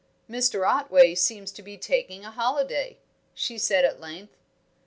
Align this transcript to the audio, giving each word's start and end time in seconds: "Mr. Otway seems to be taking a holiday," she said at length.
"Mr. 0.27 0.67
Otway 0.67 1.13
seems 1.13 1.51
to 1.51 1.61
be 1.61 1.77
taking 1.77 2.25
a 2.25 2.31
holiday," 2.31 2.97
she 3.35 3.59
said 3.59 3.85
at 3.85 3.99
length. 4.01 4.35